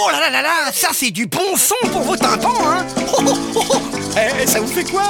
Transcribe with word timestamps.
Oh 0.00 0.10
là 0.12 0.20
là 0.20 0.30
là 0.30 0.42
là, 0.42 0.72
ça 0.72 0.90
c'est 0.92 1.10
du 1.10 1.26
bon 1.26 1.56
son 1.56 1.74
pour 1.90 2.02
vos 2.02 2.16
tympans, 2.16 2.54
hein 2.64 2.86
oh, 3.12 3.24
oh, 3.26 3.34
oh, 3.56 3.64
oh. 3.68 3.80
Eh, 4.16 4.46
ça 4.46 4.60
vous 4.60 4.68
fait 4.68 4.84
quoi? 4.84 5.02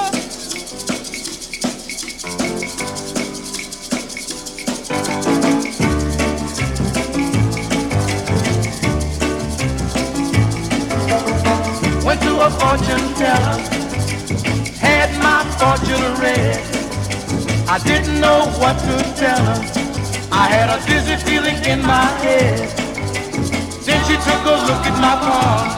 Went 12.03 12.21
to 12.23 12.41
a 12.41 12.51
fortune 12.51 13.15
teller, 13.17 13.59
had 14.81 15.11
my 15.19 15.45
fortune 15.59 16.15
read. 16.19 16.63
I 17.69 17.79
didn't 17.85 18.21
know 18.21 18.47
what 18.59 18.79
to 18.79 18.97
tell 19.17 19.45
her. 19.45 19.61
I 20.33 20.49
had 20.49 20.71
a 20.71 20.79
dizzy 20.87 21.17
feeling 21.27 21.63
in 21.67 21.83
my 21.83 22.07
head. 22.23 22.88
She 24.09 24.17
took 24.17 24.41
a 24.49 24.57
look 24.65 24.85
at 24.89 24.97
my 25.05 25.21
palm. 25.21 25.69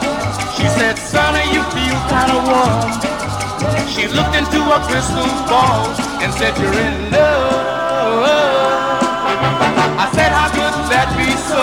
She 0.55 0.63
said, 0.79 0.95
Sonny, 0.95 1.43
you 1.51 1.59
feel 1.75 1.99
kind 2.07 2.31
of 2.31 2.47
warm. 2.47 2.87
She 3.91 4.07
looked 4.07 4.39
into 4.39 4.63
a 4.71 4.79
crystal 4.87 5.27
ball 5.51 5.91
and 6.23 6.31
said, 6.39 6.55
You're 6.55 6.71
in 6.71 7.11
love. 7.11 8.23
I 9.99 10.07
said, 10.15 10.31
How 10.31 10.47
could 10.47 10.75
that 10.95 11.11
be 11.19 11.27
so? 11.43 11.59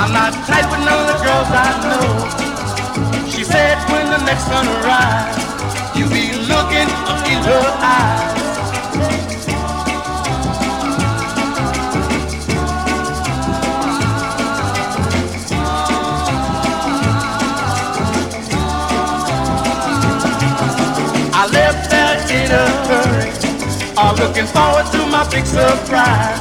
I'm 0.00 0.10
not 0.16 0.32
tight 0.48 0.64
with 0.72 0.80
none 0.88 1.04
of 1.04 1.08
the 1.12 1.18
girls 1.20 1.50
I 1.52 1.68
know. 1.84 3.28
She 3.28 3.44
said, 3.44 3.76
When 3.92 4.08
the 4.08 4.24
next 4.24 4.48
sun 4.48 4.64
arrives, 4.80 5.36
you'll 5.92 6.08
be 6.08 6.32
looking 6.48 6.88
up 7.12 7.20
in 7.28 7.44
her 7.44 7.66
eyes. 7.84 8.47
All 23.98 24.14
looking 24.14 24.46
forward 24.46 24.86
to 24.94 25.02
my 25.10 25.26
big 25.28 25.44
surprise. 25.44 26.38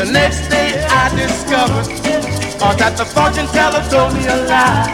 The 0.00 0.08
next 0.08 0.48
day 0.48 0.72
I 0.88 1.12
discovered 1.12 1.84
uh, 2.64 2.72
that 2.80 2.96
the 2.96 3.04
fortune 3.04 3.44
teller 3.52 3.84
told 3.92 4.16
me 4.16 4.24
a 4.24 4.36
lie. 4.48 4.88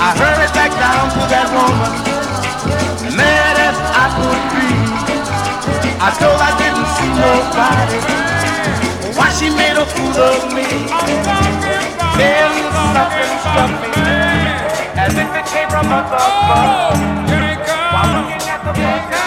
I 0.00 0.08
hurried 0.16 0.52
back 0.56 0.72
down 0.80 1.12
to 1.12 1.22
that 1.28 1.48
woman, 1.52 1.92
mad 3.20 3.56
as 3.68 3.76
I 3.76 4.06
could 4.16 4.42
be. 4.56 4.68
I 6.00 6.08
told 6.16 6.40
I 6.40 6.52
didn't 6.56 6.88
see 6.96 7.10
nobody. 7.20 8.00
Why 9.12 9.28
she 9.36 9.52
made 9.52 9.76
a 9.76 9.84
fool 9.84 10.16
of 10.16 10.40
me? 10.56 10.68
Then 12.16 12.48
something 12.72 13.32
struck 13.44 13.72
me, 13.92 14.08
as 15.04 15.12
if 15.20 15.30
it 15.36 15.46
came 15.52 15.68
from 15.68 15.86
above. 15.92 16.96
While 17.92 18.08
looking 18.16 18.48
at 18.48 18.60
the 18.64 18.72
fortune 18.72 19.25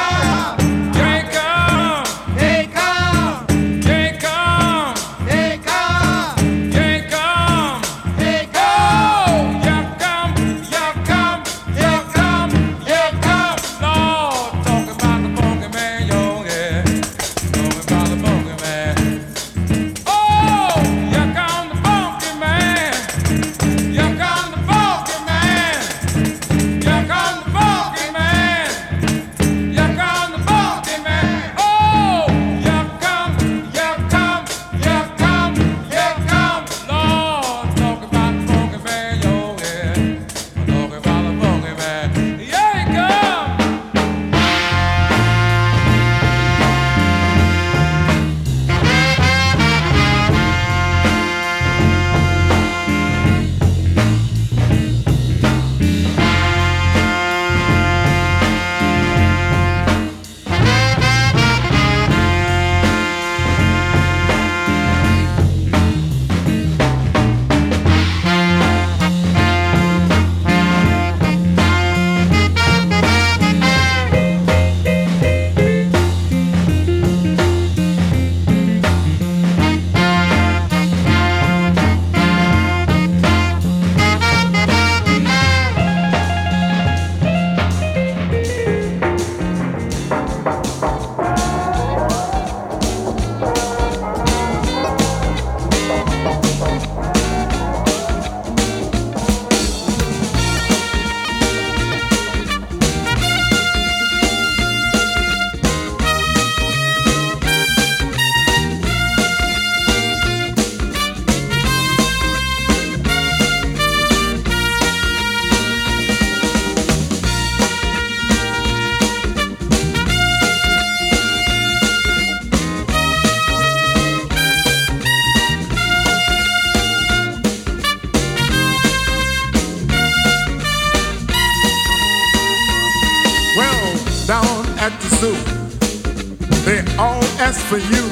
they 136.66 136.80
all 136.98 137.24
ask 137.40 137.60
for 137.62 137.78
you. 137.78 138.04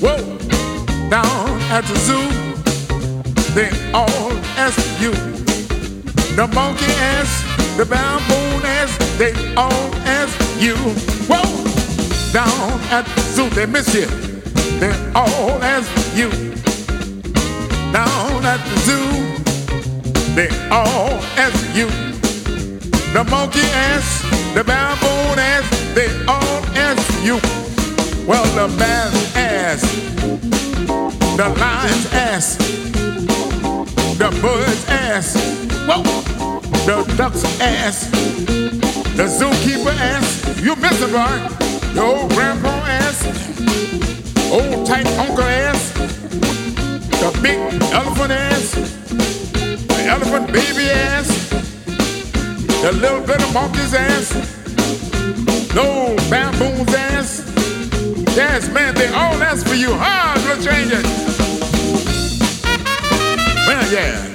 Whoa, 0.00 0.18
down 1.10 1.60
at 1.70 1.84
the 1.84 1.96
zoo, 2.06 2.28
they 3.54 3.70
all 3.92 4.32
ask 4.56 4.78
for 4.80 5.02
you. 5.02 5.12
The 6.36 6.46
monkey 6.54 6.92
ass, 7.14 7.42
the 7.76 7.84
baboon 7.84 8.64
ass, 8.64 8.96
they 9.18 9.32
all 9.56 9.94
ask 10.06 10.34
you. 10.60 10.76
Whoa, 11.28 11.42
down 12.32 12.80
at 12.90 13.06
the 13.06 13.20
zoo, 13.20 13.48
they 13.50 13.66
miss 13.66 13.94
you. 13.94 14.06
They 14.78 14.92
all 15.14 15.62
ask 15.62 15.88
for 15.90 16.16
you. 16.16 16.30
Down 17.92 18.44
at 18.44 18.60
the 18.68 18.76
zoo, 18.86 19.08
they 20.34 20.48
all 20.70 21.18
ask 21.36 21.76
you. 21.76 21.88
The 23.12 23.24
monkey 23.24 23.66
ass, 23.72 24.22
the 24.54 24.62
baboon 24.62 25.38
ass, 25.38 25.64
they 25.94 26.08
all 26.26 26.62
ask 26.76 27.02
for 27.12 27.24
you. 27.24 27.67
Well, 28.28 28.44
the 28.54 28.68
man 28.76 29.10
ass, 29.34 29.80
the 31.38 31.48
lion's 31.58 32.12
ass, 32.12 32.56
the 34.18 34.28
bird's 34.42 34.84
ass, 34.90 35.34
whoa, 35.88 36.02
the 36.84 37.14
duck's 37.16 37.42
ass, 37.58 38.10
the 39.16 39.24
zookeeper 39.24 39.96
ass, 39.98 40.60
you 40.60 40.76
miss 40.76 41.00
it, 41.00 41.10
boy. 41.10 41.40
The 41.94 42.02
old 42.02 42.30
grandpa 42.34 42.68
ass, 42.84 43.24
old 44.52 44.86
tight 44.86 45.06
uncle 45.16 45.44
ass, 45.44 45.92
the 47.22 47.30
big 47.42 47.58
elephant 47.94 48.32
ass, 48.32 48.72
the 49.88 50.04
elephant 50.06 50.52
baby 50.52 50.90
ass. 50.90 51.48
The 52.82 52.92
little 52.92 53.22
bit 53.22 53.42
of 53.42 53.54
monkey's 53.54 53.94
ass, 53.94 54.34
no 55.74 56.14
baboon's 56.28 56.94
ass. 56.94 57.47
Yes, 58.38 58.68
man, 58.70 58.94
they 58.94 59.08
all 59.08 59.34
ask 59.42 59.66
for 59.66 59.74
you. 59.74 59.88
Huh, 59.90 60.40
little 60.46 60.62
change 60.62 60.92
it. 60.92 61.04
Well, 63.66 63.92
yeah. 63.92 64.27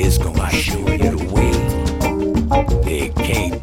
It's 0.00 0.16
gonna 0.16 0.48
shoot 0.50 0.88
it 0.88 1.12
away. 1.12 1.50
It 2.86 3.16
can't 3.16 3.57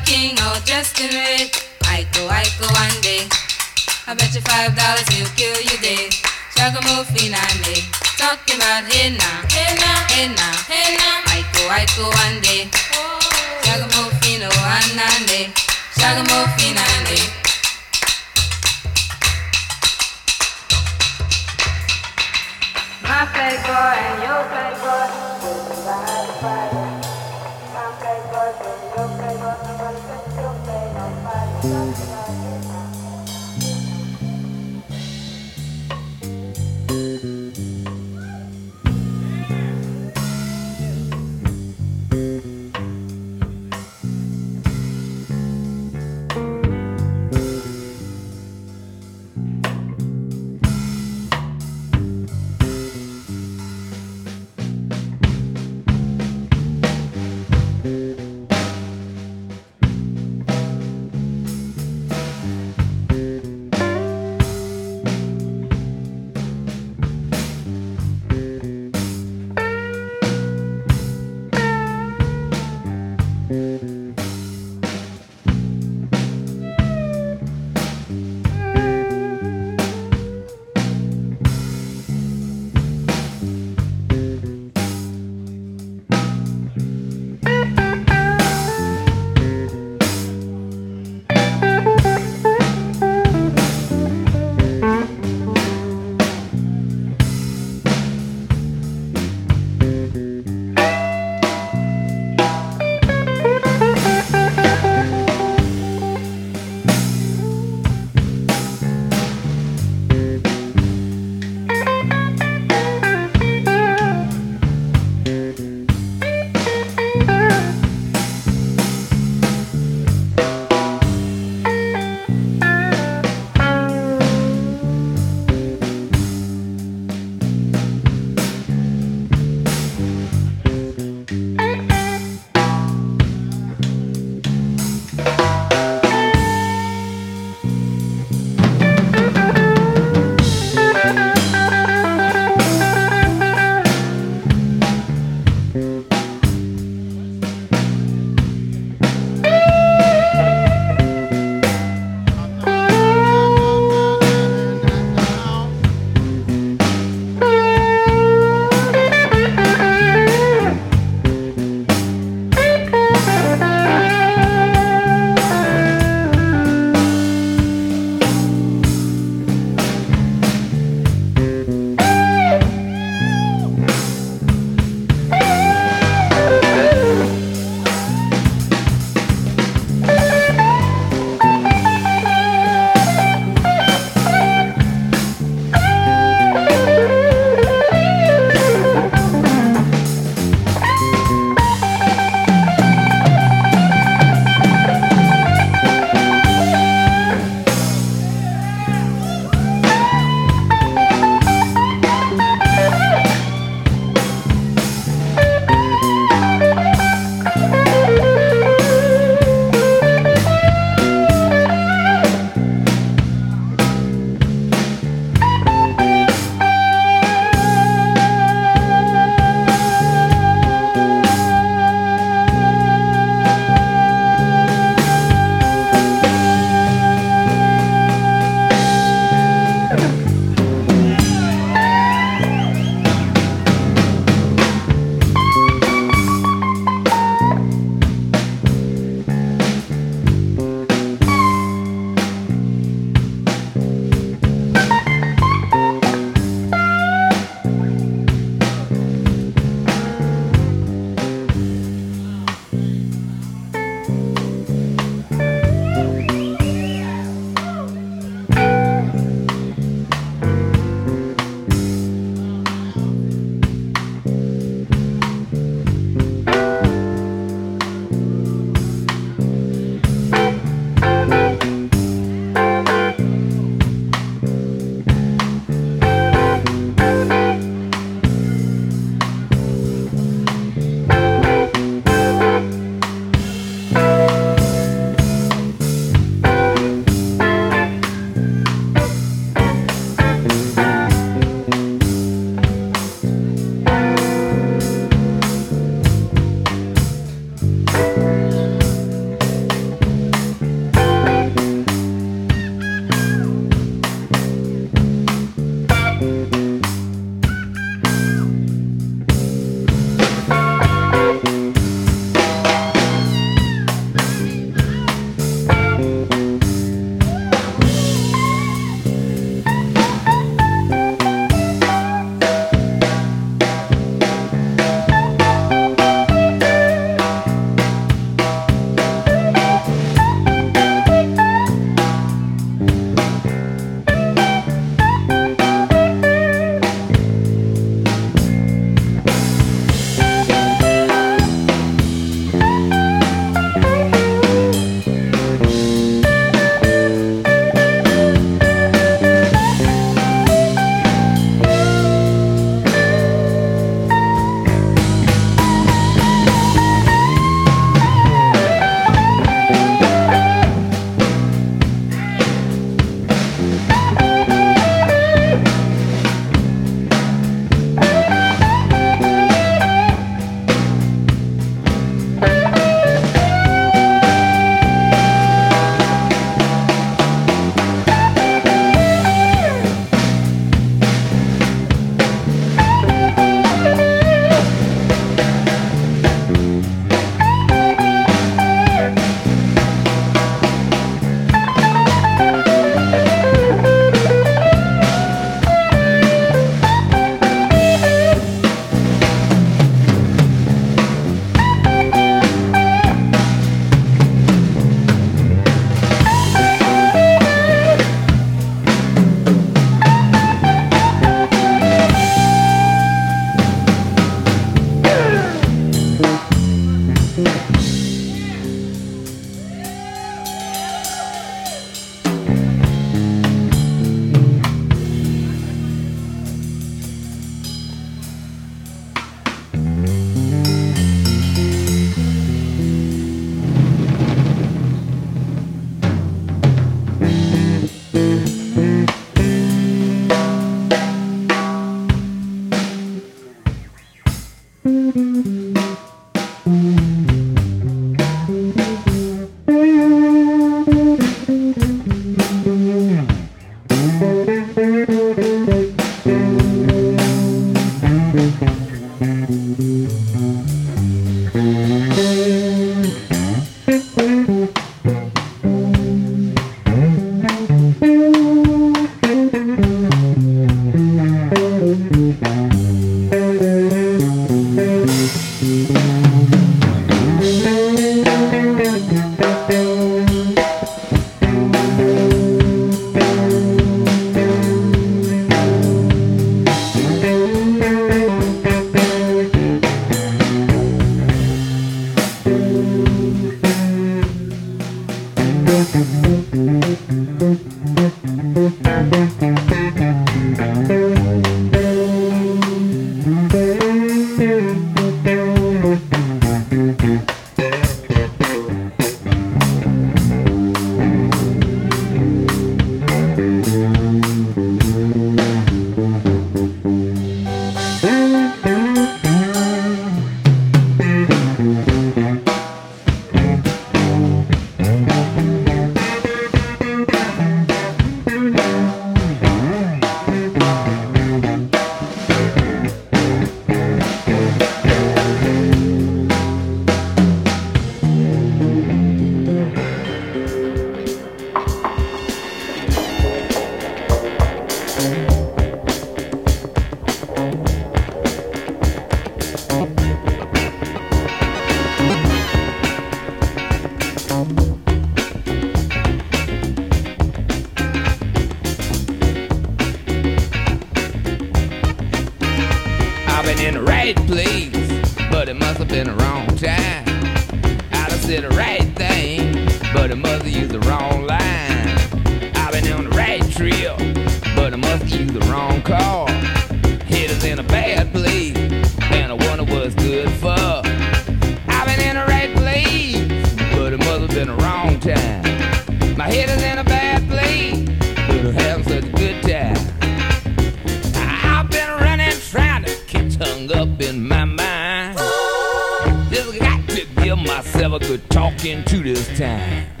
child. 598.91 599.05
this 599.05 599.27
take 599.37 600.00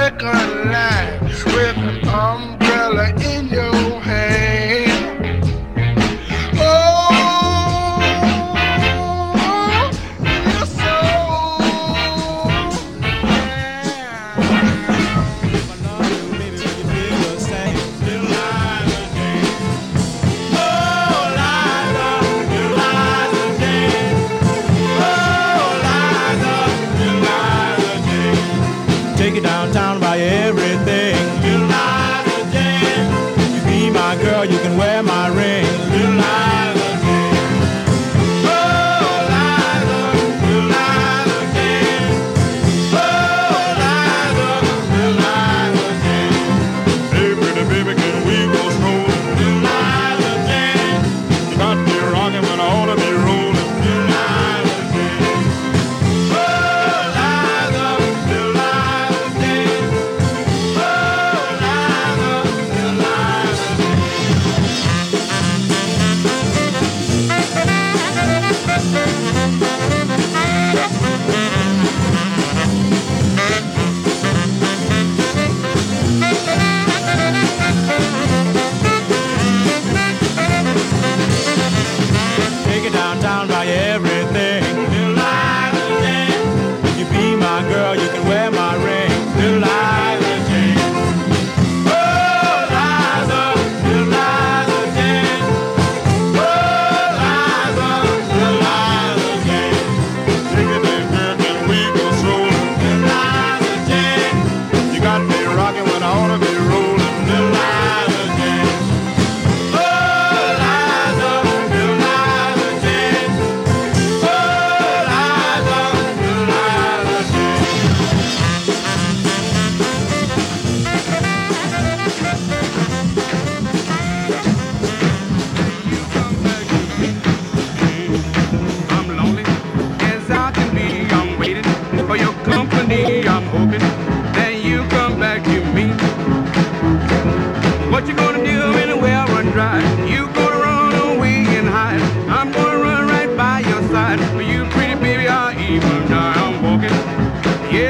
second 0.00 0.72
line 0.72 1.20
with 1.54 1.76
an 1.76 2.08
umbrella 2.08 3.06
in 3.32 3.48
your 3.48 3.69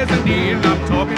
there's 0.05 0.19
a 0.19 0.25
deal 0.25 0.57
I'm 0.65 0.87
talking 0.87 1.10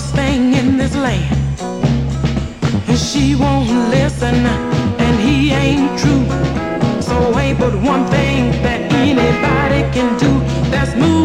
smartest 0.00 0.14
thing 0.14 0.54
in 0.54 0.76
this 0.76 0.94
land. 0.96 1.60
And 2.88 2.98
she 2.98 3.34
won't 3.34 3.68
listen, 3.90 4.34
and 4.34 5.20
he 5.20 5.52
ain't 5.52 5.98
true. 5.98 6.24
So 7.00 7.38
ain't 7.38 7.58
but 7.58 7.74
one 7.74 8.06
thing 8.06 8.50
that 8.62 8.92
anybody 8.92 9.82
can 9.92 10.18
do. 10.18 10.30
That's 10.70 10.94
move. 10.96 11.19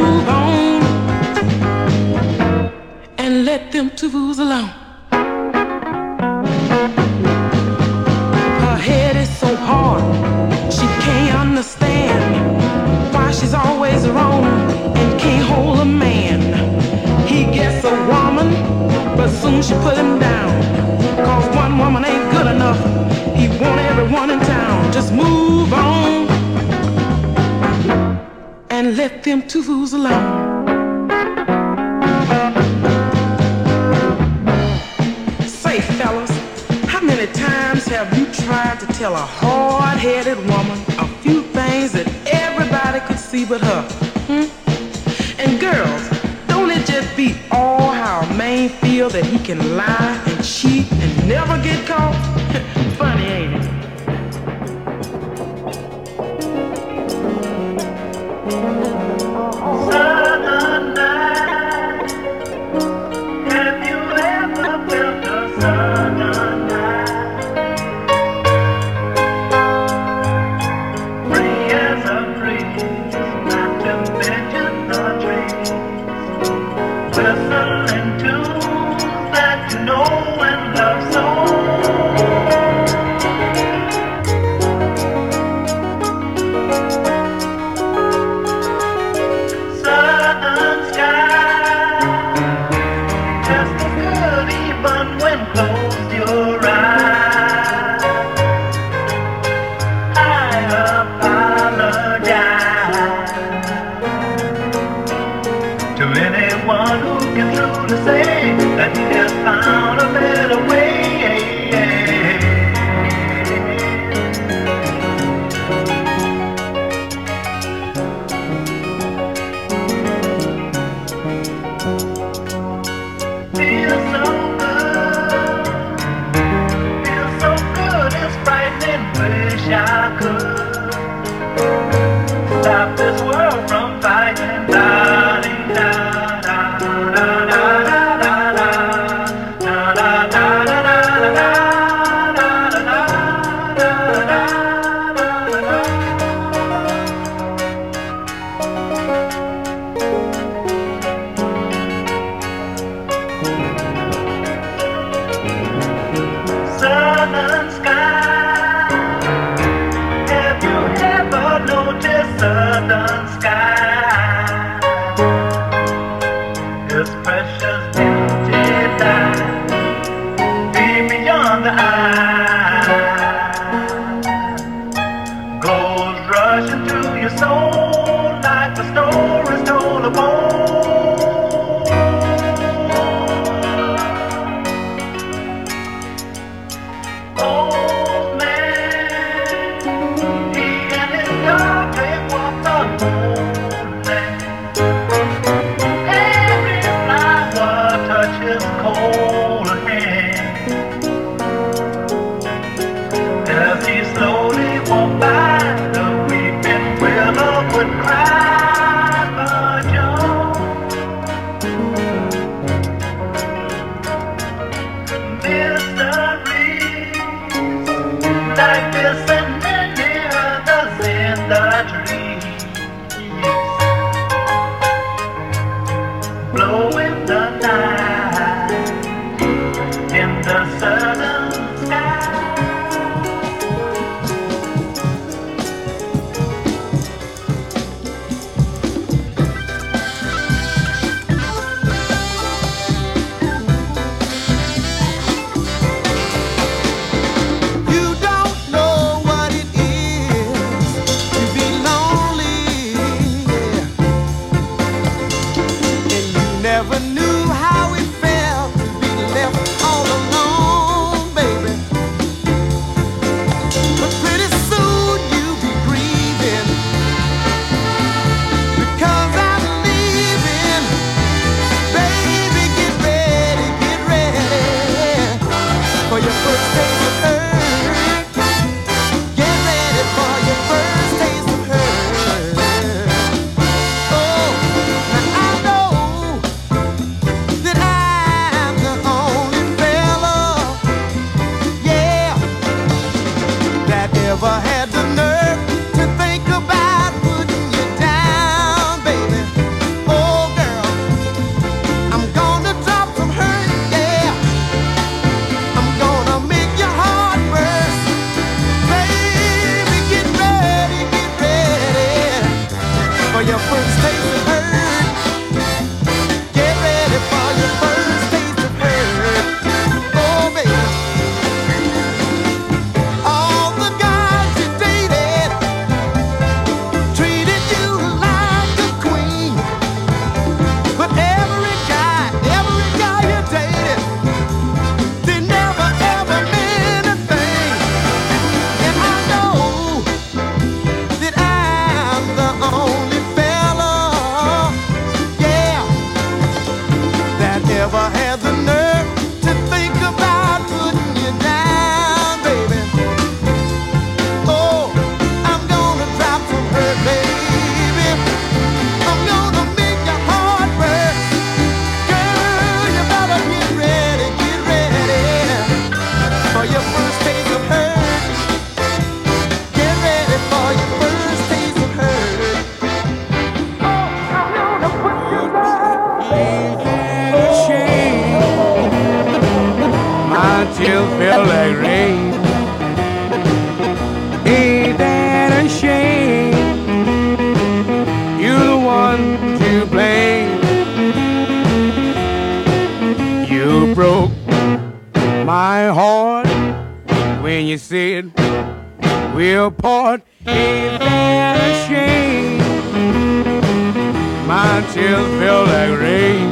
my 404.45 404.81
chills 404.93 405.27
feel 405.39 405.63
like 405.65 405.99
rain. 405.99 406.47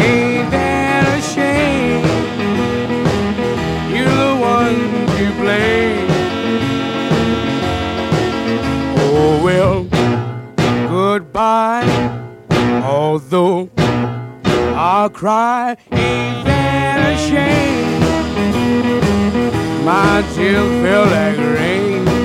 Ain't 0.00 0.50
that 0.50 1.04
a 1.16 1.22
shame? 1.22 2.04
You're 3.94 4.16
the 4.24 4.34
one 4.40 4.80
to 5.16 5.24
blame. 5.40 6.08
Oh 8.98 9.32
well, 9.44 9.84
goodbye. 10.88 11.86
Although 12.82 13.70
I'll 14.74 15.10
cry, 15.10 15.76
ain't 15.92 16.44
that 16.46 16.98
a 17.12 17.16
shame? 17.28 18.00
My 19.84 20.22
chills 20.34 20.72
feel 20.82 21.04
like 21.06 21.38
rain. 21.38 22.19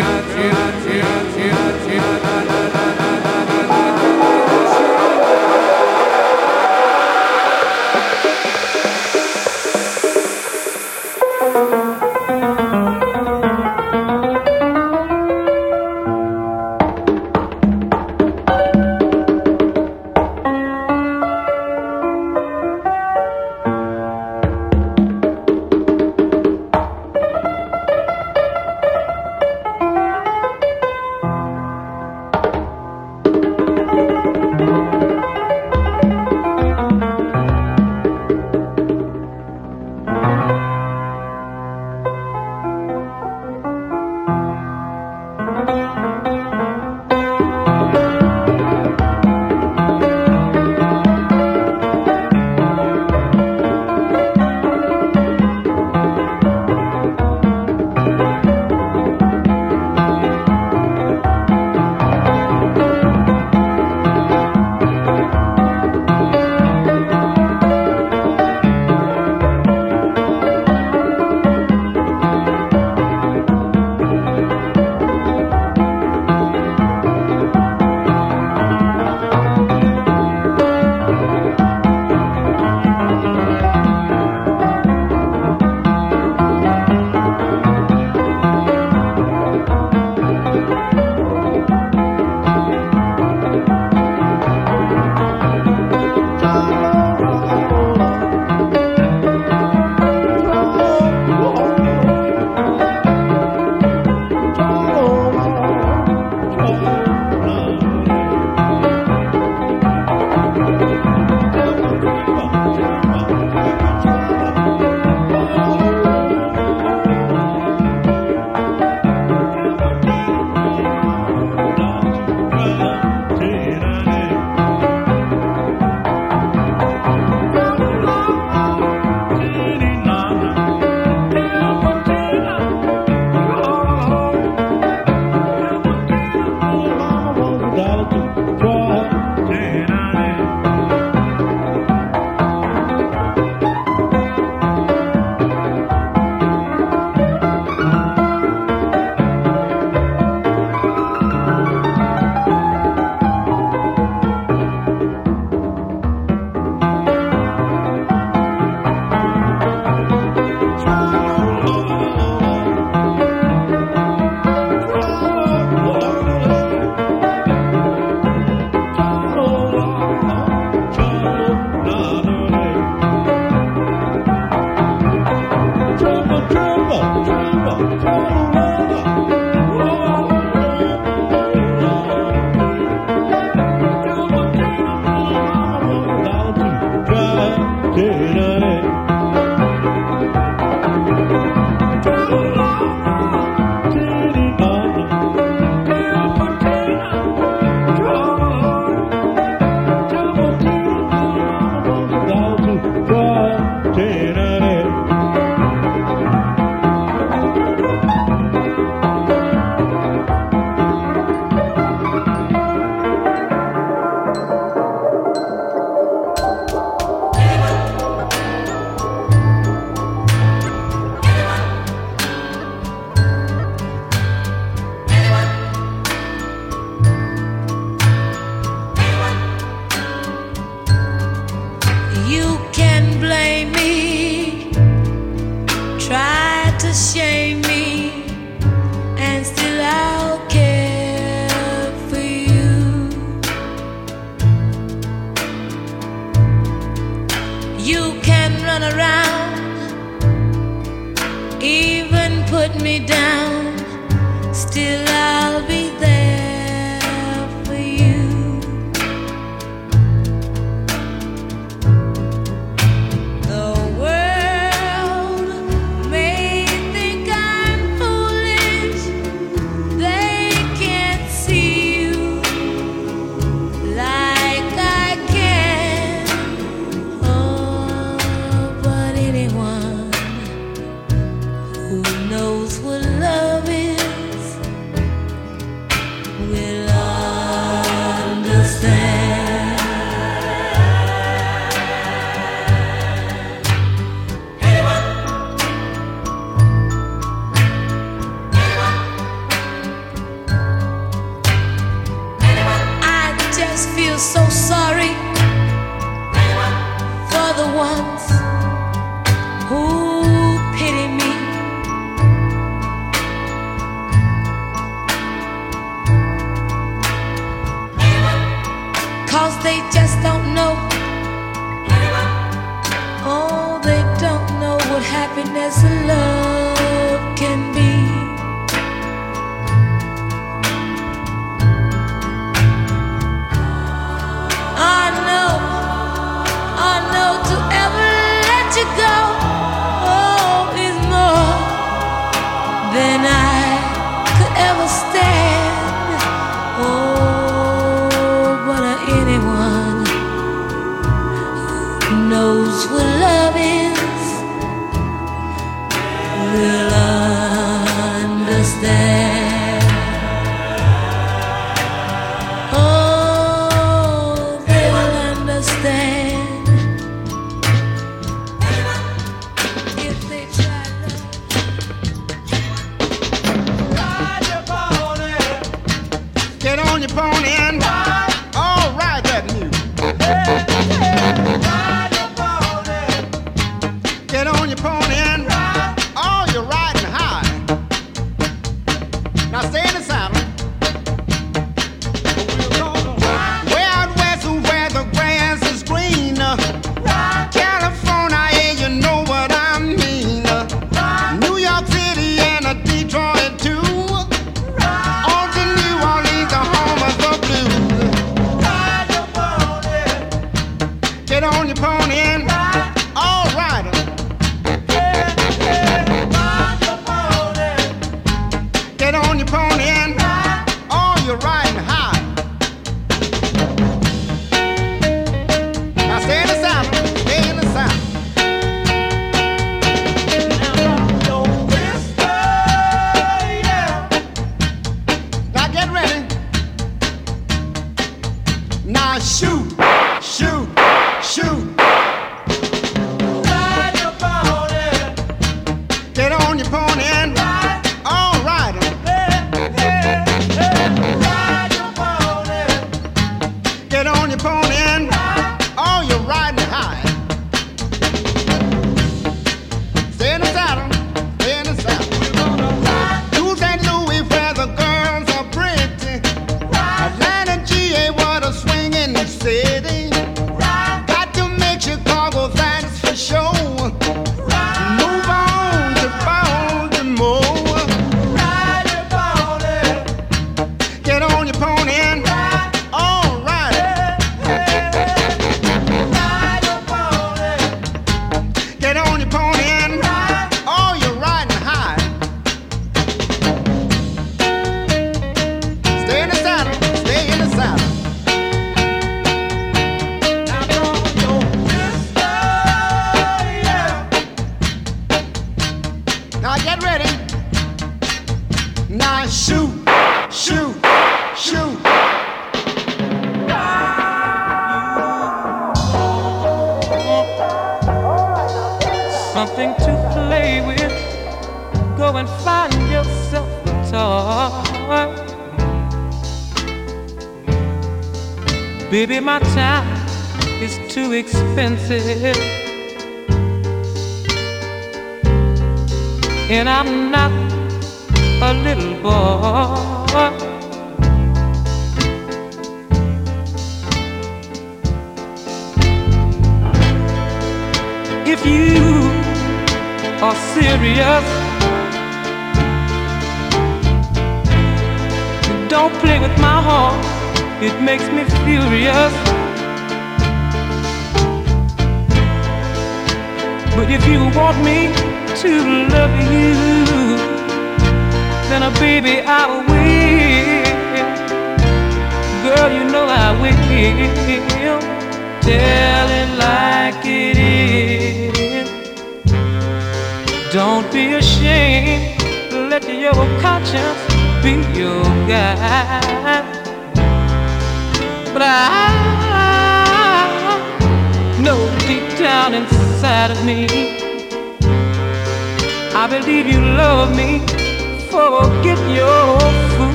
My 0.00 0.67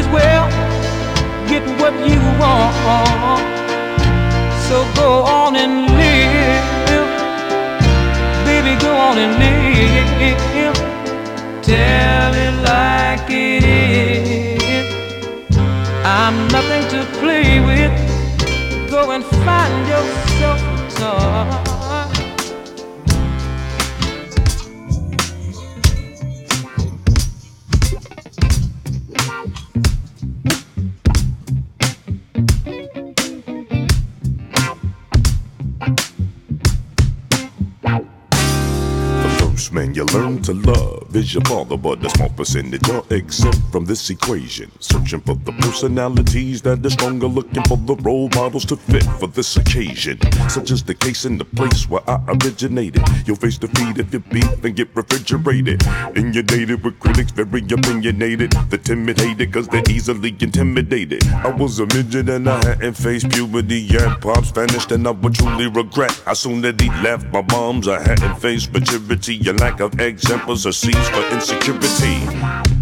as 0.00 0.08
well 0.08 0.46
get 1.50 1.64
what 1.80 1.94
you 2.08 2.20
want. 2.40 3.44
So 4.68 4.76
go 4.94 5.10
on 5.38 5.56
and 5.56 5.74
live, 6.00 7.10
baby, 8.48 8.72
go 8.80 8.92
on 9.08 9.16
and 9.24 9.32
live. 9.42 10.76
Tell 11.62 12.32
it 12.46 12.54
like 12.72 13.28
it 13.28 13.64
is. 13.64 14.86
I'm 16.04 16.36
nothing 16.56 16.84
to 16.94 17.00
play 17.20 17.60
with. 17.70 17.92
Go 18.90 19.10
and 19.10 19.24
find 19.44 19.74
yourself 19.88 20.60
a. 21.02 21.69
to 40.50 40.70
love 40.72 40.99
is 41.14 41.34
your 41.34 41.42
father, 41.44 41.76
but 41.76 42.04
a 42.04 42.10
small 42.10 42.28
percentage 42.30 42.88
are 42.90 43.04
exempt 43.10 43.60
from 43.72 43.84
this 43.84 44.10
equation. 44.10 44.70
Searching 44.80 45.20
for 45.20 45.34
the 45.34 45.52
personalities 45.52 46.62
that 46.62 46.84
are 46.84 46.90
stronger, 46.90 47.26
looking 47.26 47.62
for 47.64 47.76
the 47.76 47.94
role 47.96 48.28
models 48.34 48.64
to 48.66 48.76
fit 48.76 49.04
for 49.18 49.26
this 49.26 49.56
occasion. 49.56 50.18
Such 50.48 50.70
as 50.70 50.82
the 50.82 50.94
case 50.94 51.24
in 51.24 51.38
the 51.38 51.44
place 51.44 51.88
where 51.88 52.08
I 52.08 52.20
originated. 52.28 53.02
You'll 53.26 53.36
face 53.36 53.58
defeat 53.58 53.98
if 53.98 54.12
you 54.12 54.20
beef 54.20 54.64
and 54.64 54.74
get 54.76 54.94
refrigerated. 54.94 55.82
Inundated 56.16 56.84
with 56.84 56.98
critics, 56.98 57.32
very 57.32 57.60
opinionated. 57.60 58.52
The 58.70 58.78
timid 58.78 59.20
hated 59.20 59.52
cause 59.52 59.68
they're 59.68 59.82
easily 59.90 60.36
intimidated. 60.40 61.26
I 61.28 61.48
was 61.48 61.78
a 61.80 61.86
midget 61.86 62.28
and 62.28 62.48
I 62.48 62.64
hadn't 62.64 62.94
faced 62.94 63.30
puberty 63.30 63.80
yet. 63.80 64.20
Pops 64.20 64.50
vanished 64.50 64.92
and 64.92 65.06
I 65.06 65.12
would 65.12 65.34
truly 65.34 65.68
regret. 65.68 66.12
How 66.24 66.34
soon 66.34 66.60
that 66.62 66.80
he 66.80 66.88
left 67.02 67.26
my 67.32 67.42
moms, 67.50 67.88
I 67.88 68.00
hadn't 68.00 68.40
faced 68.40 68.72
maturity 68.72 69.40
and 69.48 69.60
lack 69.60 69.80
of 69.80 69.98
examples 70.00 70.66
or 70.66 70.72
for 71.08 71.22
insecurity. 71.34 72.26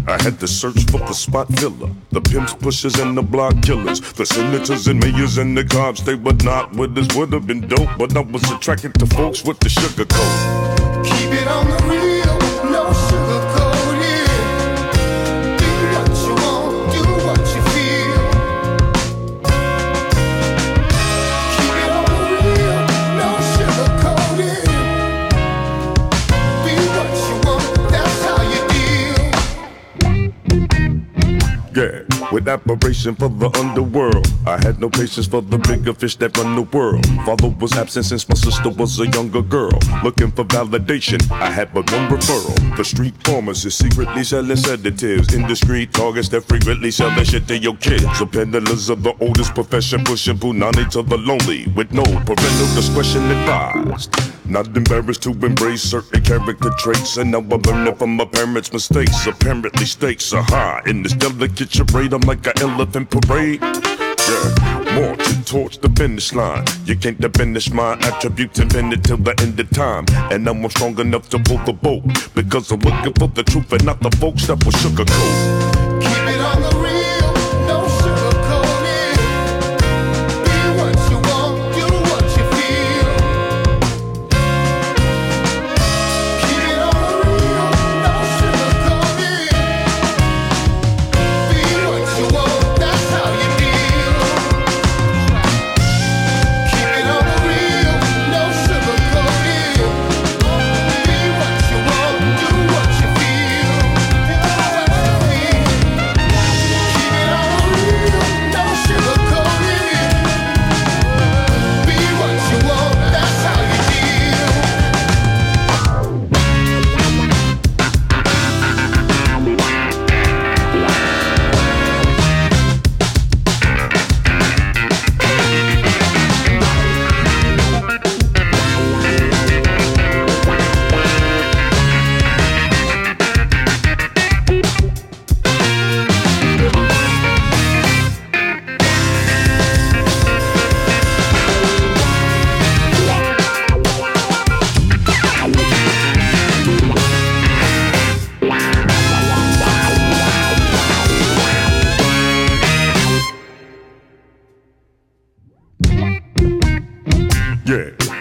I 0.07 0.17
had 0.21 0.39
to 0.39 0.47
search 0.47 0.83
for 0.89 0.97
the 0.99 1.13
spot 1.13 1.47
filler, 1.59 1.91
the 2.11 2.21
pimps, 2.21 2.53
pushers, 2.53 2.95
and 2.99 3.15
the 3.15 3.21
block 3.21 3.61
killers, 3.61 4.01
the 4.13 4.25
senators 4.25 4.87
and 4.87 4.99
mayors 4.99 5.37
and 5.37 5.55
the 5.55 5.63
cops. 5.63 6.01
They 6.01 6.15
were 6.15 6.33
not 6.43 6.73
with 6.73 6.97
us, 6.97 7.15
would 7.15 7.31
have 7.33 7.45
been 7.45 7.67
dope, 7.67 7.89
but 7.97 8.15
I 8.17 8.21
was 8.21 8.43
attracted 8.51 8.95
to 8.95 9.05
folks 9.05 9.43
with 9.43 9.59
the 9.59 9.69
sugar 9.69 10.05
coat. 10.05 11.03
Keep 11.05 11.33
it 11.33 11.47
on 11.47 11.65
the 11.69 11.77
real, 11.87 12.18
with 32.31 32.47
admiration 32.47 33.15
for 33.15 33.29
the 33.29 33.49
underworld. 33.59 34.27
I 34.45 34.57
had 34.57 34.79
no 34.79 34.89
patience 34.89 35.27
for 35.27 35.41
the 35.41 35.57
bigger 35.57 35.93
fish 35.93 36.15
that 36.17 36.37
run 36.37 36.55
the 36.55 36.63
world. 36.63 37.05
Father 37.25 37.49
was 37.59 37.73
absent 37.77 38.05
since 38.05 38.27
my 38.27 38.35
sister 38.35 38.69
was 38.69 38.99
a 38.99 39.07
younger 39.07 39.41
girl. 39.41 39.77
Looking 40.03 40.31
for 40.31 40.43
validation, 40.45 41.19
I 41.31 41.49
had 41.49 41.73
but 41.73 41.91
one 41.91 42.09
referral. 42.09 42.77
The 42.77 42.83
street 42.83 43.15
pharmacist 43.23 43.77
secretly 43.77 44.23
selling 44.23 44.55
sedatives. 44.55 45.33
Industry 45.33 45.87
targets 45.87 46.29
that 46.29 46.41
frequently 46.41 46.91
sell 46.91 47.09
that 47.11 47.27
shit 47.27 47.47
to 47.47 47.57
your 47.57 47.75
kids. 47.77 48.03
The 48.19 48.25
peddlers 48.25 48.89
of 48.89 49.03
the 49.03 49.13
oldest 49.19 49.53
profession, 49.55 50.03
pushing 50.03 50.37
punani 50.37 50.89
to 50.91 51.01
the 51.01 51.17
lonely. 51.17 51.67
With 51.75 51.91
no 51.91 52.03
parental 52.03 52.75
discretion 52.75 53.23
advised. 53.31 54.38
Not 54.49 54.75
embarrassed 54.75 55.21
to 55.23 55.29
embrace 55.29 55.83
certain 55.83 56.23
character 56.23 56.71
traits. 56.79 57.17
And 57.17 57.29
now 57.29 57.39
I'm 57.39 57.61
learning 57.61 57.95
from 57.95 58.15
my 58.15 58.25
parents' 58.25 58.73
mistakes. 58.73 59.27
Apparently 59.27 59.85
stakes 59.85 60.33
are 60.33 60.41
high. 60.41 60.81
In 60.87 61.03
this 61.03 61.13
delicate 61.13 61.71
charade, 61.71 62.13
I'm 62.13 62.21
like 62.21 62.47
an 62.47 62.53
elephant 62.59 63.11
parade. 63.11 63.61
Yeah, 63.61 64.95
more 64.95 65.15
to 65.15 65.45
torch 65.45 65.77
the 65.79 65.89
finish 65.95 66.33
line. 66.33 66.65
You 66.85 66.95
can't 66.95 67.19
diminish 67.21 67.71
my 67.71 67.93
attributes 67.99 68.59
invented 68.59 69.03
till 69.03 69.17
the 69.17 69.39
end 69.39 69.59
of 69.59 69.69
time. 69.69 70.05
And 70.31 70.43
now 70.45 70.51
I'm 70.51 70.69
strong 70.71 70.99
enough 70.99 71.29
to 71.29 71.39
pull 71.39 71.59
the 71.59 71.73
boat. 71.73 72.03
Because 72.33 72.71
I'm 72.71 72.79
looking 72.79 73.13
for 73.13 73.27
the 73.27 73.43
truth 73.43 73.71
and 73.71 73.85
not 73.85 73.99
the 74.01 74.09
folks 74.17 74.47
that 74.47 74.63
will 74.65 74.71
sugarcoat. 74.71 76.08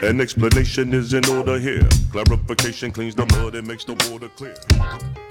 An 0.08 0.22
explanation 0.22 0.94
is 0.94 1.12
in 1.12 1.24
order 1.28 1.58
here. 1.58 1.86
Clarification 2.10 2.90
cleans 2.90 3.14
the 3.14 3.26
mud 3.26 3.54
and 3.54 3.68
makes 3.68 3.84
the 3.84 3.92
water 4.10 4.28
clear. 4.30 5.27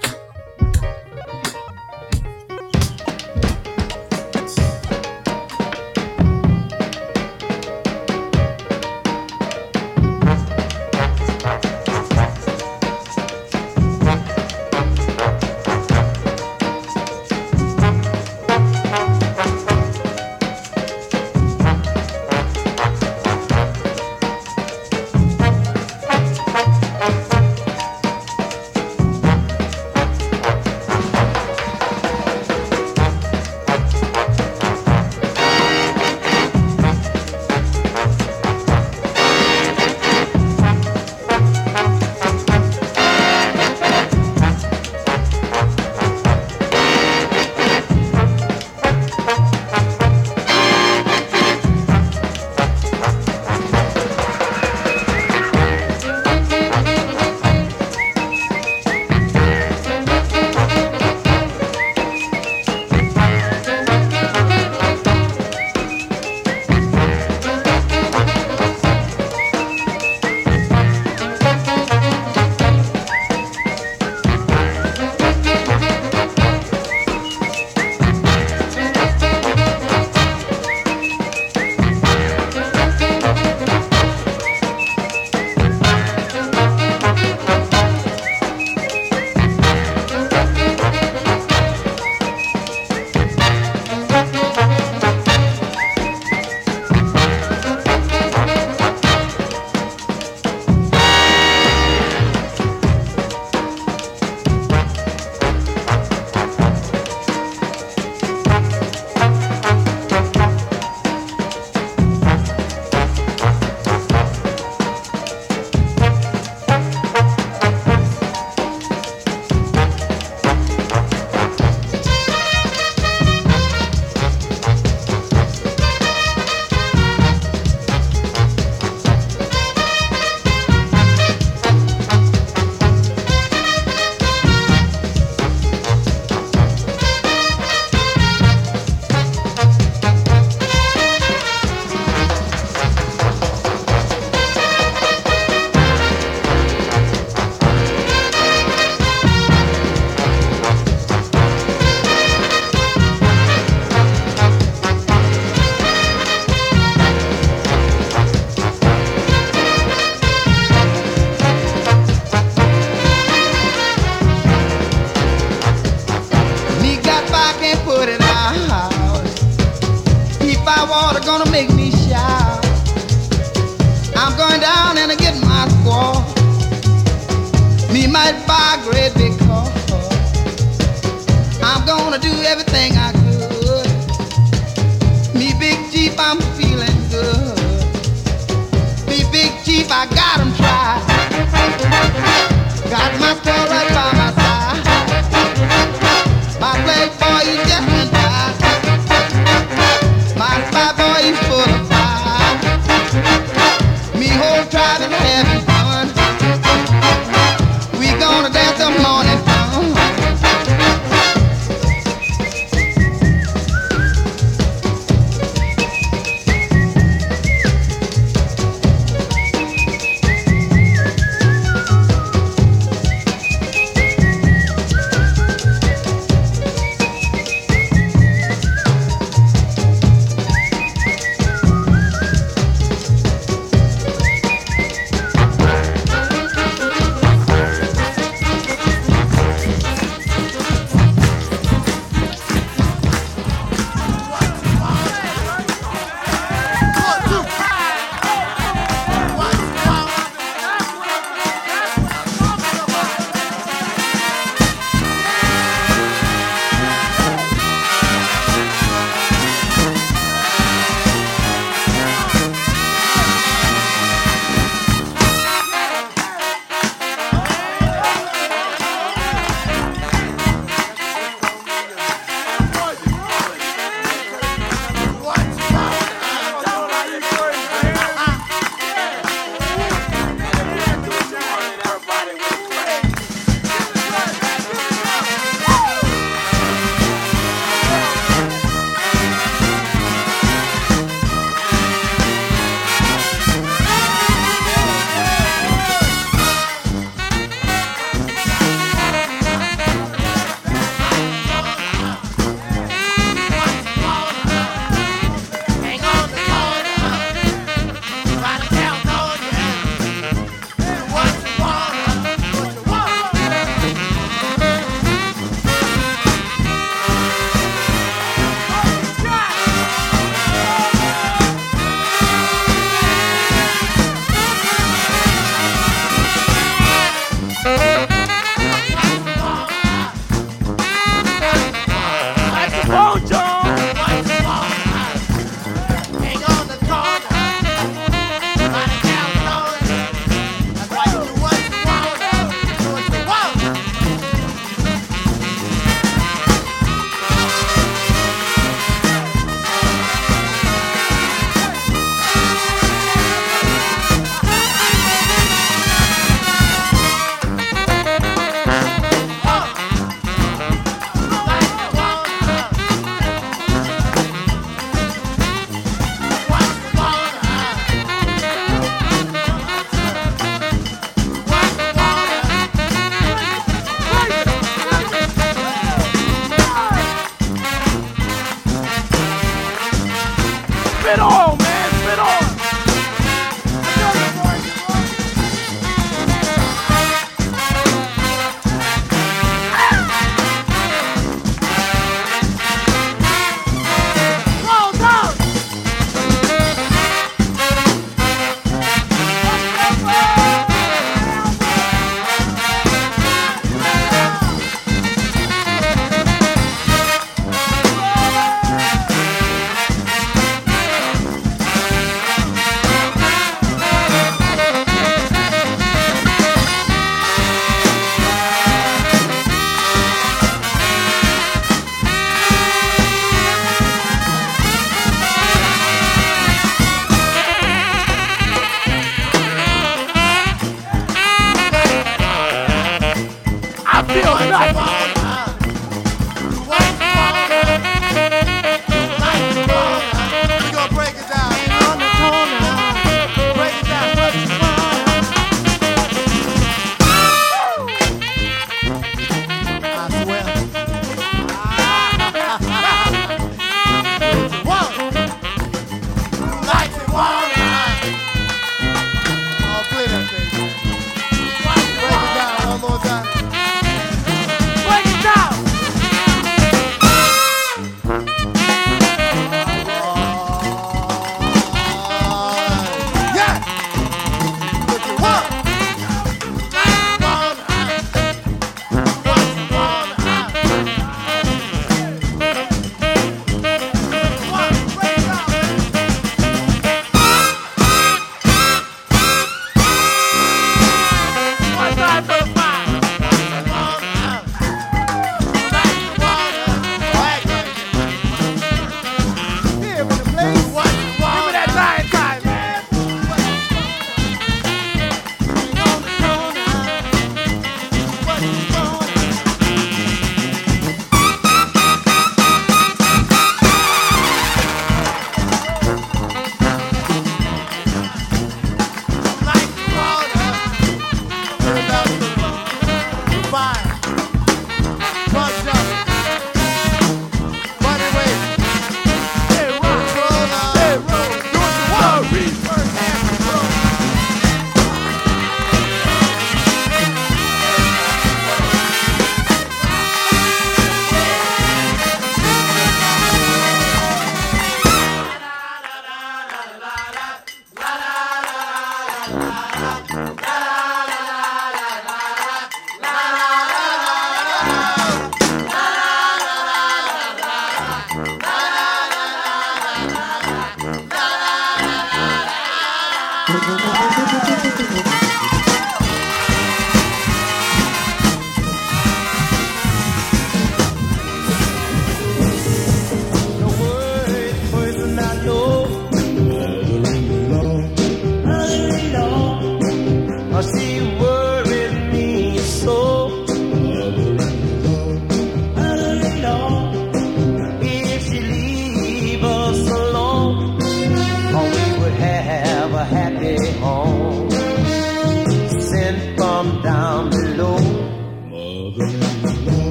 gonna 171.28 171.50
make 171.50 171.77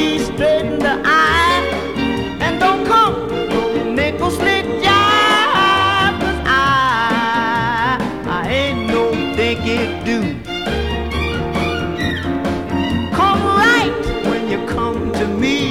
me 0.00 0.18
straight 0.18 0.66
in 0.66 0.78
the 0.78 0.96
eye. 1.04 1.62
And 2.44 2.58
don't 2.60 2.84
come 2.86 3.14
no 3.50 3.92
nickel 3.92 4.30
slit 4.30 4.66
job, 4.84 6.12
cause 6.22 6.40
I, 6.46 7.98
I 8.38 8.40
ain't 8.60 8.82
no 8.94 9.02
think 9.36 9.60
it 9.78 9.90
do. 10.10 10.18
Come 13.18 13.42
right 13.64 13.94
when 14.28 14.42
you 14.52 14.58
come 14.76 15.12
to 15.20 15.26
me. 15.26 15.69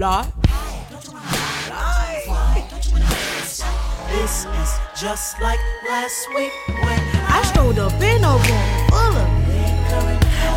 lie. 0.00 0.32
This 4.08 4.46
is 4.46 4.70
just 4.96 5.40
like 5.42 5.60
last 5.86 6.26
week 6.34 6.52
when 6.68 7.00
I, 7.28 7.40
I 7.40 7.52
showed 7.52 7.78
up 7.78 7.92
in 8.00 8.24
a 8.24 8.32
room 8.32 8.68
full 8.88 9.16
of 9.20 9.28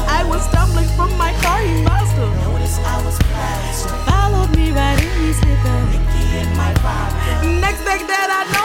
I 0.08 0.24
was 0.24 0.44
stumbling 0.48 0.88
from 0.96 1.18
my 1.18 1.34
car, 1.44 1.60
he 1.60 1.82
must 1.84 2.14
have 2.14 2.34
noticed 2.48 2.80
I 2.80 3.04
was 3.04 3.18
plastic. 3.20 3.92
Followed 4.08 4.56
me 4.56 4.72
right 4.72 5.04
in 5.04 5.12
his 5.28 5.40
liquor. 5.44 5.80
Next 7.60 7.82
thing 7.84 8.08
that 8.08 8.30
I 8.32 8.52
know. 8.54 8.63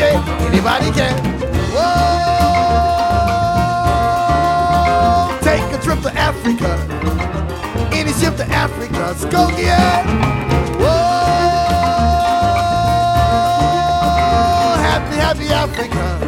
Skokie, 0.00 0.16
anybody 0.48 0.90
can. 0.92 1.12
Whoa! 1.74 2.16
Take 5.42 5.60
a 5.60 5.78
trip 5.82 6.00
to 6.00 6.12
Africa. 6.16 6.78
Any 7.92 8.12
ship 8.12 8.36
to 8.36 8.46
Africa. 8.46 9.14
Skokie. 9.18 9.68
Whoa! 10.80 11.20
Happy, 14.80 15.16
happy 15.16 15.48
Africa. 15.48 16.18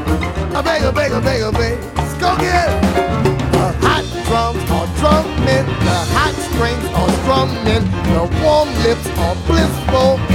I 0.54 0.60
beg, 0.60 0.82
I 0.82 0.90
beg, 0.90 1.12
I 1.12 1.20
beg, 1.20 1.42
I 1.42 1.50
beg. 1.50 1.78
Skokie. 2.12 2.90
Drums 4.26 4.70
are 4.70 4.88
drumming, 4.96 5.66
the 5.84 5.98
hot 6.16 6.34
strings 6.48 6.86
are 6.96 7.10
strumming, 7.20 7.84
the 8.14 8.22
warm 8.42 8.70
lips 8.82 9.06
are 9.18 9.36
blissful 9.46 10.31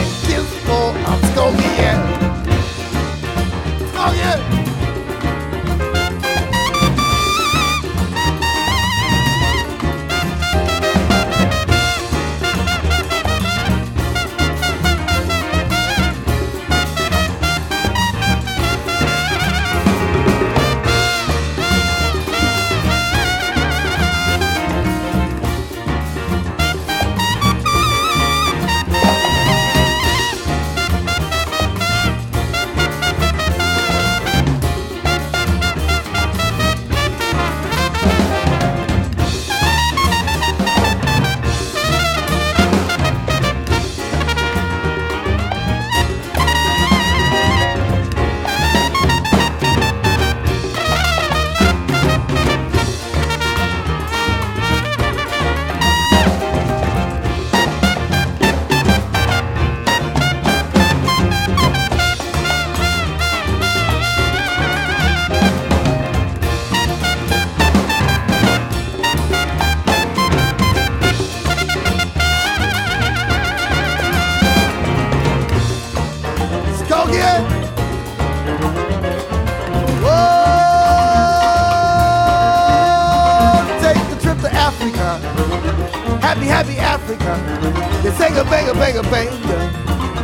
bang, 88.78 88.98
a 88.98 89.04
bang, 89.04 89.28
a 89.28 89.32
bang. 89.48 89.72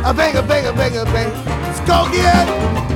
A 0.04 0.12
bang, 0.14 0.36
a 0.36 0.42
bang, 0.42 0.66
a 0.66 0.72
bang, 0.72 0.96
a 0.96 1.04
bang. 1.04 1.30
Skokie. 1.78 2.22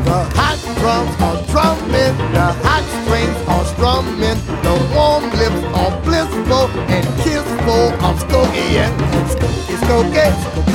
The 0.05 0.19
hot 0.39 0.59
drums 0.79 1.15
are 1.21 1.39
drumming. 1.51 2.15
The 2.33 2.47
hot 2.65 2.85
strings 3.03 3.39
are 3.49 3.65
strumming. 3.73 4.39
The 4.63 4.75
warm 4.95 5.25
lips 5.37 5.63
are 5.75 5.93
blissful 6.05 6.67
and 6.89 7.07
kissful. 7.23 7.93
I'm 8.05 8.17
Skokie, 8.25 8.69
yeah. 8.73 8.91
Skokie, 9.33 9.77
Skokie, 9.85 10.31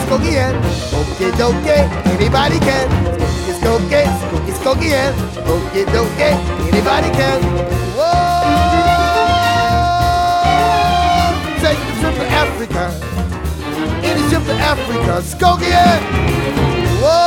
Skokie. 0.06 0.48
Okie 0.98 1.32
dokie, 1.38 1.80
anybody 2.14 2.60
can. 2.60 2.88
Skokie, 3.62 4.06
Skokie, 4.20 4.54
Skokie, 4.58 4.58
Skokie. 4.60 5.04
Okie 5.48 5.84
dokie, 5.94 6.32
anybody 6.70 7.10
can. 7.18 7.40
Whoa! 7.96 8.34
Take 11.62 11.78
a 11.78 11.94
trip 12.02 12.16
to 12.16 12.26
Africa. 12.42 13.13
Any 14.14 14.30
trip 14.30 14.44
to 14.46 14.54
Africa. 14.54 15.22
Skokie. 15.26 15.74
Whoa! 17.02 17.18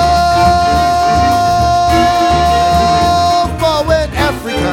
Forward 3.58 4.10
Africa. 4.14 4.72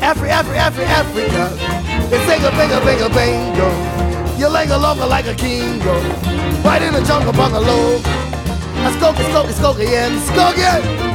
Afri, 0.00 0.28
Afri, 0.28 0.56
Afri, 0.58 0.84
Africa. 0.90 1.44
Sing 2.26 2.42
a 2.42 2.50
bang, 2.50 2.72
a 2.72 2.80
bang, 2.84 3.00
a 3.00 3.08
bango. 3.14 3.68
You 4.38 4.48
leg 4.48 4.70
longer 4.70 5.06
like 5.06 5.28
a 5.28 5.34
kingo. 5.36 6.00
Right 6.64 6.82
in 6.82 6.94
the 6.94 7.02
jungle 7.02 7.32
bungalow. 7.32 8.00
A 8.82 8.90
skokie, 8.98 9.24
skokie, 9.30 9.54
skokie, 9.54 9.88
yeah. 9.88 10.10
Skokie! 10.26 11.09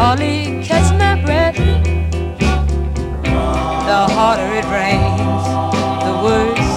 Holly 0.00 0.62
catch 0.64 0.88
my 0.98 1.14
breath. 1.26 1.58
The 3.88 4.00
harder 4.14 4.50
it 4.60 4.64
rains, 4.72 5.44
the 6.06 6.14
worse 6.24 6.72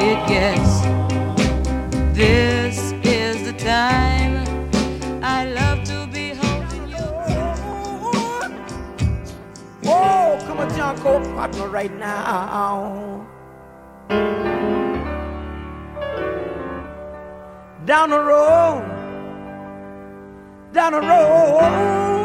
it 0.00 0.18
gets. 0.26 0.72
This 2.16 2.76
is 3.04 3.42
the 3.44 3.52
time 3.52 4.32
I 5.22 5.44
love 5.44 5.84
to 5.84 6.06
be 6.06 6.30
holding 6.30 6.88
you. 6.88 7.06
Oh, 9.84 10.38
come 10.46 10.60
on, 10.60 10.70
Junko, 10.74 11.20
partner, 11.34 11.68
right 11.68 11.92
now. 11.98 13.26
Down 17.84 18.08
the 18.08 18.20
road, 18.20 18.84
down 20.72 20.92
the 20.92 21.00
road. 21.02 22.21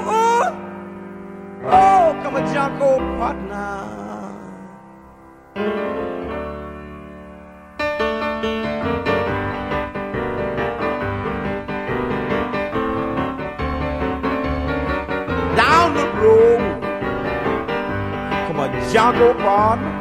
Oh, 1.69 2.17
come 2.23 2.37
a 2.37 2.53
jumbo 2.53 2.97
partner 3.17 3.97
down 15.57 15.93
the 15.93 16.05
road. 16.21 16.61
Come 18.47 18.59
a 18.61 18.69
Django 18.87 19.37
partner. 19.39 19.93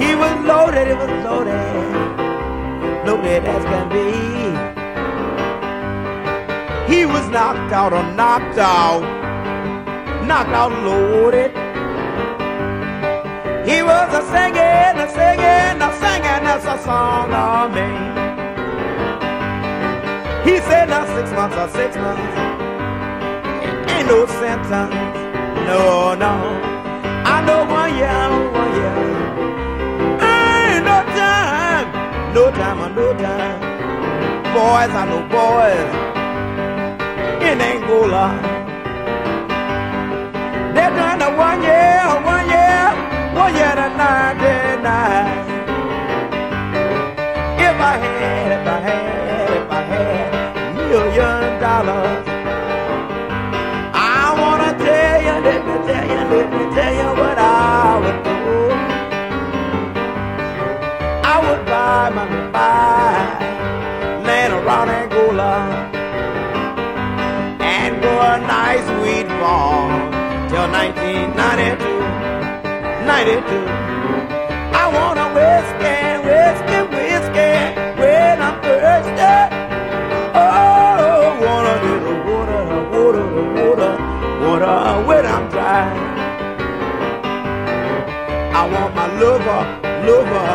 He 0.00 0.16
was 0.16 0.32
loaded, 0.44 0.88
he 0.88 0.94
was 0.94 1.10
loaded, 1.24 1.54
loaded 3.06 3.44
as 3.44 3.64
can 3.64 3.88
be. 3.94 4.10
He 6.92 7.06
was 7.06 7.28
knocked 7.28 7.72
out 7.72 7.92
or 7.92 8.02
knocked 8.14 8.58
out 8.58 9.19
knockout 10.30 10.70
loaded. 10.84 11.50
He 13.68 13.82
was 13.82 14.08
a 14.14 14.22
singing, 14.32 14.94
a 15.04 15.06
singing, 15.18 15.78
a 15.82 15.90
singing, 16.00 16.42
that's 16.46 16.66
a 16.74 16.76
song 16.86 17.32
of 17.34 17.74
me. 17.74 17.88
He 20.46 20.54
said, 20.68 20.88
now 20.88 21.04
six 21.16 21.26
months 21.32 21.56
or 21.62 21.68
six 21.80 21.96
months, 21.96 22.34
ain't 23.90 24.06
no 24.06 24.24
sentence, 24.40 24.70
no, 25.68 26.14
no. 26.14 26.34
I 27.34 27.36
know 27.46 27.60
one 27.80 27.90
year, 27.98 28.06
I 28.06 28.26
know 28.30 28.44
one 28.62 28.72
year, 28.78 28.96
ain't 30.30 30.84
no 30.90 30.98
time, 31.18 31.86
no 32.38 32.44
time, 32.52 32.78
or 32.84 32.90
no 33.00 33.06
time. 33.24 33.58
Boys, 34.54 34.92
I 34.94 35.04
know 35.10 35.22
boys 35.38 35.90
in 37.48 37.60
Angola 37.60 38.59
one 41.40 41.62
year, 41.62 42.04
one 42.34 42.46
year, 42.54 42.84
one 43.32 43.54
year 43.58 43.74
to 43.80 43.88
99. 43.96 45.38
If 47.66 47.76
I 47.90 47.94
had, 48.02 48.48
if 48.56 48.66
I 48.74 48.78
had, 48.86 49.50
if 49.58 49.70
I 49.70 49.82
had 49.92 50.30
a 50.60 50.66
million 50.76 51.46
dollars, 51.64 52.24
I 53.94 54.36
wanna 54.42 54.70
tell 54.84 55.16
you, 55.26 55.36
let 55.48 55.60
me 55.68 55.74
tell 55.88 56.06
you, 56.12 56.20
let 56.32 56.46
me 56.54 56.64
tell 56.76 56.94
you 57.00 57.08
what 57.20 57.38
I 57.38 57.90
would 58.02 58.20
do. 58.28 58.38
I 61.32 61.36
would 61.44 61.62
buy 61.72 62.02
my 62.16 62.26
buy 62.54 63.16
land 64.26 64.52
around 64.58 64.88
Angola 65.00 65.54
and 67.76 67.90
grow 68.02 68.20
a 68.34 68.36
nice 68.56 68.88
wheat 69.00 69.28
farm. 69.40 70.09
92, 71.60 73.04
92. 73.04 73.52
I 74.72 74.84
want 74.96 75.18
a 75.20 75.28
whiskey, 75.36 76.00
whiskey, 76.24 76.78
whiskey 76.88 77.52
when 78.00 78.40
I'm 78.40 78.56
thirsty. 78.64 79.36
Oh, 80.40 81.36
water, 81.44 81.76
little 81.84 82.18
water, 82.28 82.62
water, 82.94 83.26
water, 83.60 83.92
water 84.40 84.76
when 85.06 85.24
I'm 85.26 85.44
dry. 85.50 85.84
I 88.58 88.62
want 88.72 88.94
my 88.94 89.06
lover, 89.20 89.62
lover 90.08 90.50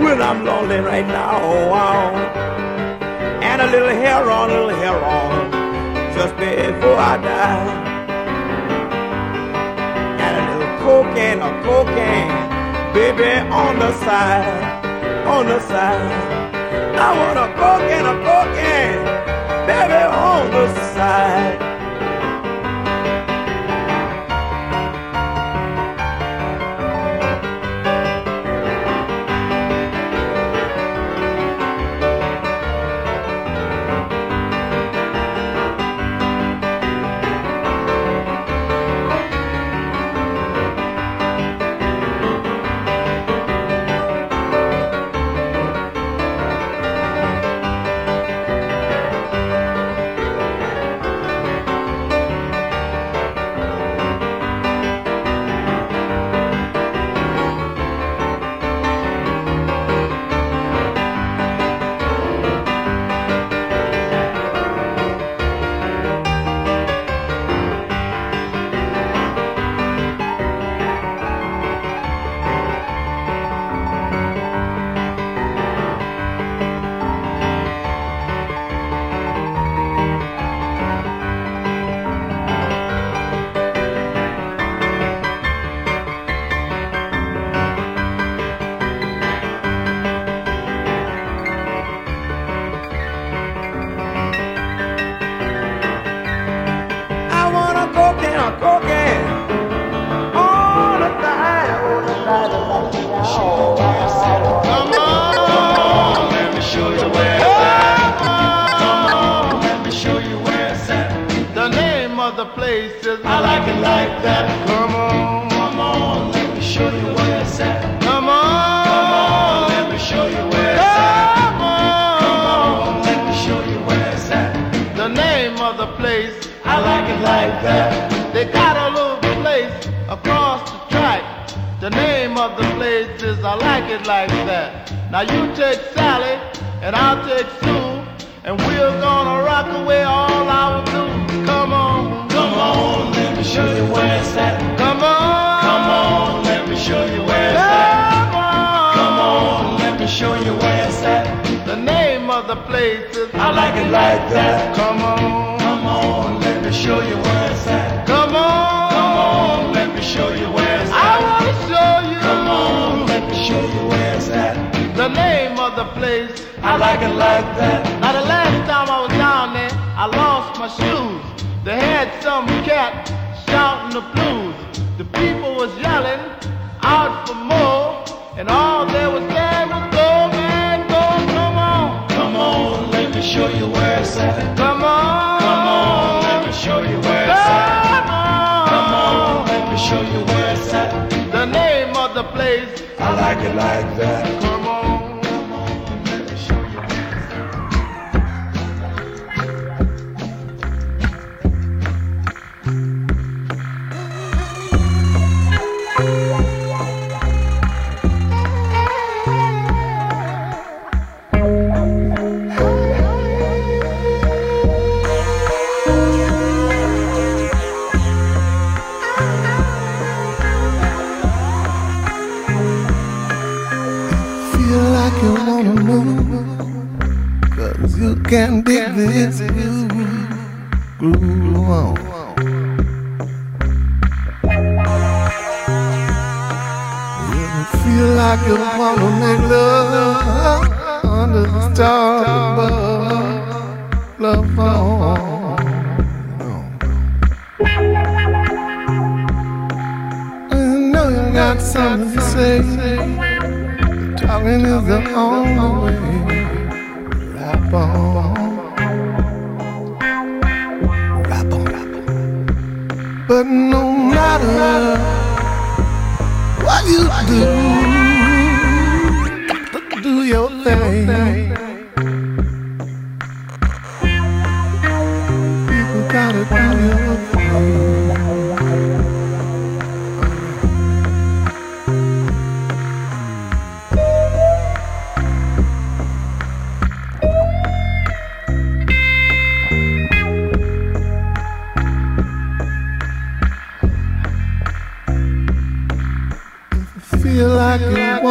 when 0.00 0.22
I'm 0.22 0.44
lonely 0.44 0.78
right 0.78 1.08
now. 1.08 2.14
And 3.42 3.62
a 3.62 3.66
little 3.66 3.88
hair 3.88 4.30
on, 4.30 4.48
a 4.48 4.52
little 4.52 4.70
hair 4.70 5.04
on 5.04 5.50
just 6.14 6.36
before 6.36 6.98
I 6.98 7.16
die. 7.16 7.85
smoking, 11.66 12.28
baby, 12.94 13.32
on 13.50 13.78
the 13.80 13.92
side, 14.04 15.26
on 15.26 15.46
the 15.46 15.58
side. 15.58 16.46
I 16.94 17.08
want 17.18 17.38
a 17.44 17.48
coke 17.58 17.90
and 17.96 18.06
a 18.06 18.14
cocaine, 18.26 19.04
baby. 19.66 20.15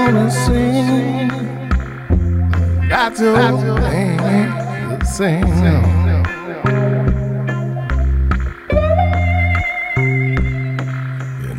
Wanna 0.06 0.30
sing. 0.30 1.30
Your 2.90 3.58
thing. 3.90 4.50
Sing. 5.16 5.44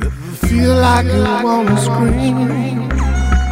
If 0.06 0.14
you 0.24 0.32
feel 0.48 0.74
like 0.77 1.06
you 1.06 1.24
wanna 1.43 1.77
scream, 1.86 2.89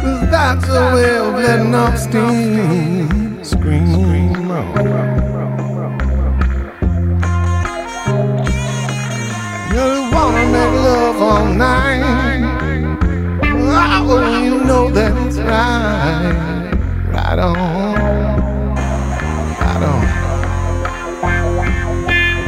cause 0.01 0.21
that's 0.31 0.67
a 0.69 0.95
way 0.95 1.17
of 1.17 1.33
letting 1.35 1.75
off 1.75 1.97
steam. 1.97 3.43
Scream. 3.43 3.87
You 9.75 9.87
wanna 10.13 10.43
make 10.55 10.75
love 10.85 11.21
all 11.21 11.45
night. 11.53 12.05
Oh, 14.07 14.43
you 14.43 14.54
know 14.65 14.89
that's 14.89 15.37
right. 15.37 16.71
Right 17.13 17.39
on. 17.39 17.55
Right 19.61 19.83
on. 19.91 20.01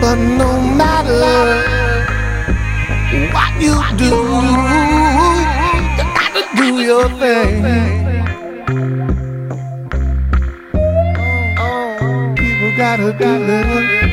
But 0.02 0.15
no 0.15 0.52
matter 0.81 1.19
what 3.34 3.53
you 3.61 3.76
do, 3.98 4.11
you 5.94 6.06
gotta 6.18 6.44
do 6.56 6.68
your 6.89 7.07
thing. 7.22 7.64
People 12.35 12.72
gotta 12.77 13.14
do 13.14 13.31
their 13.48 14.07